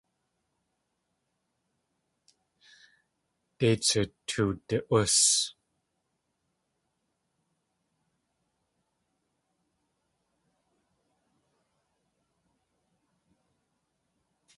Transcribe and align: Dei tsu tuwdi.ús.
Dei 3.59 3.75
tsu 3.83 4.01
tuwdi.ús. 4.27 5.17